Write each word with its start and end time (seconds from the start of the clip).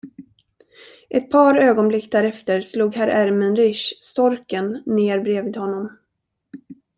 Ett 1.09 1.31
par 1.31 1.55
ögonblick 1.55 2.11
därefter 2.11 2.61
slog 2.61 2.95
herr 2.95 3.07
Ermenrich, 3.07 3.93
storken, 3.99 4.83
ner 4.85 5.19
bredvid 5.19 5.55
honom. 5.57 5.89